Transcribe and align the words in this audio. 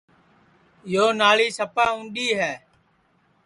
یو 0.93 1.05
ناݪی 1.19 1.47
سپا 1.57 1.85
اُںٚڈؔی 1.95 2.27
ہے 2.39 2.51